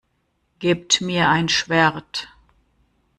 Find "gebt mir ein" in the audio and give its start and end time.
0.57-1.47